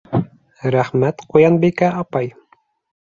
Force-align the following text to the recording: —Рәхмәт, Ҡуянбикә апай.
—Рәхмәт, 0.75 1.21
Ҡуянбикә 1.35 1.91
апай. 2.03 2.33